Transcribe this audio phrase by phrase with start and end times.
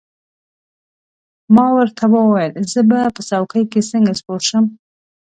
[1.55, 4.65] ما ورته وویل: زه به په څوکۍ کې څنګه سپور شم؟